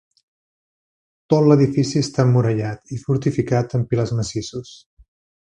Tot 1.33 1.49
l'edifici 1.51 2.01
està 2.07 2.25
emmurallat 2.29 2.97
i 2.97 3.01
fortificat 3.05 3.79
amb 3.81 3.93
pilars 3.93 4.19
massissos. 4.23 4.77